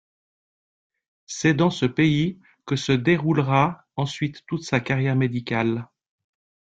C'est 1.27 1.53
dans 1.53 1.69
ce 1.69 1.85
pays 1.85 2.39
que 2.65 2.75
se 2.75 2.91
déroulera 2.91 3.85
ensuite 3.95 4.43
toute 4.47 4.63
sa 4.63 4.79
carrière 4.79 5.15
médicale. 5.15 5.89